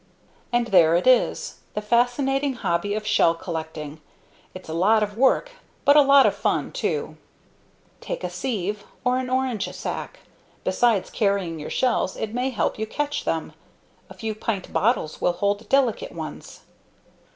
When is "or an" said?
9.03-9.29